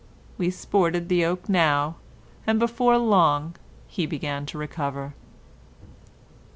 We 0.35 0.49
sported 0.49 1.09
the 1.09 1.23
oak 1.25 1.47
now, 1.47 1.97
and 2.47 2.57
before 2.57 2.97
long 2.97 3.55
he 3.85 4.07
began 4.07 4.47
to 4.47 4.57
recover. 4.57 5.13